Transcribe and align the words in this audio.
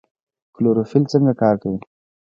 کلوروفیل 0.55 1.03
څنګه 1.11 1.33
کار 1.41 1.55
کوي؟ 1.61 1.79